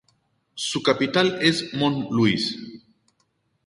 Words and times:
Su 0.55 0.81
capital 0.81 1.37
es 1.43 1.75
Mont-Louis. 1.75 2.57